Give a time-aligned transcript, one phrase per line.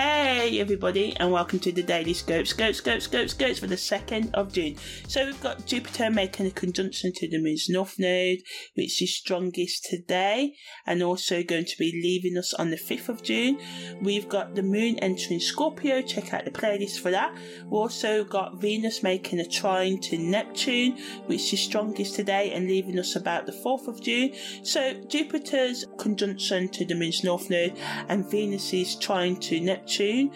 [0.00, 4.32] Hey everybody, and welcome to the Daily Scope, Scope, Scope, Scope, Scopes for the 2nd
[4.32, 4.76] of June.
[5.06, 8.38] So we've got Jupiter making a conjunction to the Moon's North Node,
[8.76, 10.54] which is strongest today,
[10.86, 13.58] and also going to be leaving us on the 5th of June.
[14.00, 17.34] We've got the Moon entering Scorpio, check out the playlist for that.
[17.64, 22.98] We've also got Venus making a trine to Neptune, which is strongest today and leaving
[22.98, 24.32] us about the 4th of June.
[24.62, 27.76] So Jupiter's conjunction to the Moon's North Node
[28.08, 30.30] and Venus's trine to Neptune Neptune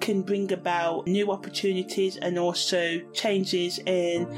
[0.00, 4.28] can bring about new opportunities and also changes in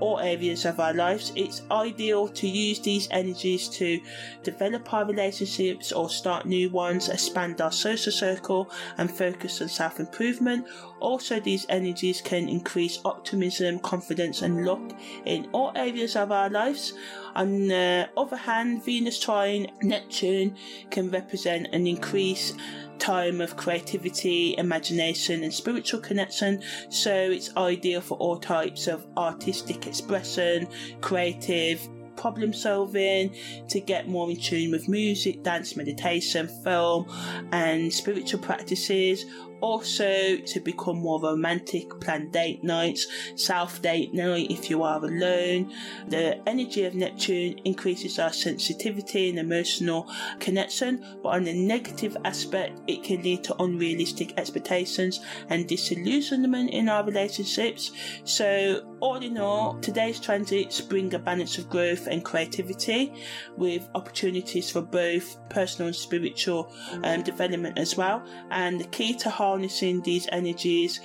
[0.00, 1.32] all areas of our lives.
[1.34, 4.00] It's ideal to use these energies to
[4.44, 9.98] develop our relationships or start new ones, expand our social circle, and focus on self
[9.98, 10.66] improvement.
[11.00, 14.92] Also, these energies can increase optimism, confidence, and luck
[15.26, 16.94] in all areas of our lives.
[17.38, 20.56] On the uh, other hand, Venus trine Neptune
[20.90, 22.56] can represent an increased
[22.98, 26.60] time of creativity, imagination, and spiritual connection.
[26.88, 30.66] So it's ideal for all types of artistic expression,
[31.00, 33.32] creative, problem solving,
[33.68, 37.06] to get more in tune with music, dance, meditation, film,
[37.52, 39.24] and spiritual practices,
[39.60, 43.06] also, to become more romantic, plan date nights,
[43.36, 45.72] self date night if you are alone.
[46.08, 52.80] The energy of Neptune increases our sensitivity and emotional connection, but on the negative aspect,
[52.86, 57.92] it can lead to unrealistic expectations and disillusionment in our relationships.
[58.24, 63.12] So, all in all, today's transits bring a balance of growth and creativity
[63.56, 66.72] with opportunities for both personal and spiritual
[67.04, 68.22] um, development as well.
[68.50, 71.00] And the key to harnessing these energies,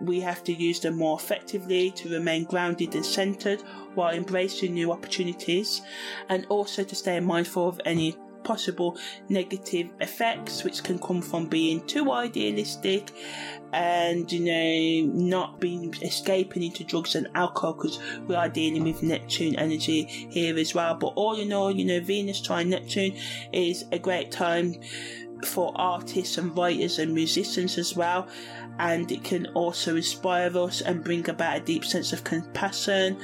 [0.00, 3.62] we have to use them more effectively to remain grounded and centered
[3.94, 5.82] while embracing new opportunities,
[6.28, 11.84] and also to stay mindful of any possible negative effects which can come from being
[11.86, 13.10] too idealistic
[13.72, 17.98] and you know not being escaping into drugs and alcohol because
[18.28, 20.94] we are dealing with Neptune energy here as well.
[20.94, 23.16] But all in all you know Venus trine Neptune
[23.52, 24.74] is a great time
[25.44, 28.28] for artists and writers and musicians as well.
[28.78, 33.18] And it can also inspire us and bring about a deep sense of compassion.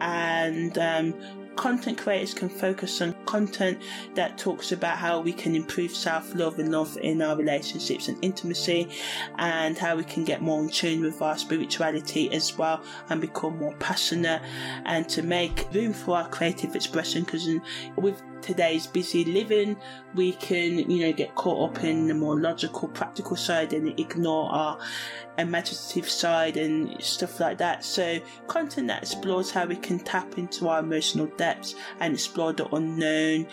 [0.00, 1.14] And um,
[1.56, 3.78] content creators can focus on content
[4.14, 8.22] that talks about how we can improve self love and love in our relationships and
[8.24, 8.88] intimacy,
[9.38, 13.58] and how we can get more in tune with our spirituality as well and become
[13.58, 14.42] more passionate.
[14.84, 17.46] And to make room for our creative expression because
[17.96, 19.76] with today's busy living,
[20.14, 24.50] we can, you know, get caught up in the more logical, practical side and ignore
[24.50, 24.78] our
[25.40, 27.84] imaginative side and stuff like that.
[27.84, 32.66] So, content that explores how we can tap into our emotional depths and explore the
[32.74, 33.46] unknown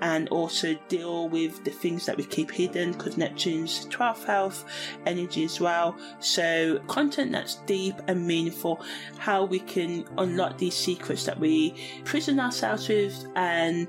[0.00, 4.64] and also deal with the things that we keep hidden because Neptune's 12th health
[5.06, 5.96] energy as well.
[6.20, 8.82] So, content that's deep and meaningful,
[9.18, 11.74] how we can unlock these secrets that we
[12.04, 13.88] prison ourselves with and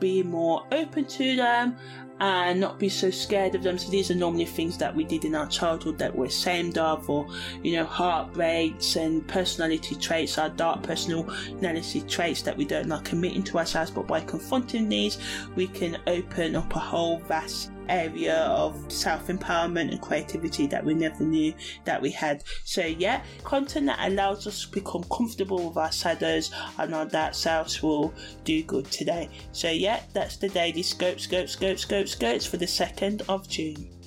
[0.00, 1.76] be more open to them
[2.20, 3.78] and not be so scared of them.
[3.78, 7.08] So these are normally things that we did in our childhood that we're ashamed of,
[7.08, 7.26] or
[7.62, 13.42] you know, heartbreaks and personality traits, our dark personality traits that we don't like committing
[13.44, 13.90] to ourselves.
[13.90, 15.18] But by confronting these,
[15.56, 20.94] we can open up a whole vast area of self empowerment and creativity that we
[20.94, 21.52] never knew
[21.84, 22.44] that we had.
[22.64, 27.34] So, yeah, content that allows us to become comfortable with our shadows and our dark
[27.34, 28.14] selves will
[28.44, 29.28] do good today.
[29.52, 33.99] So, yeah, that's the daily scope, scope, scope, scope, scopes for the 2nd of June.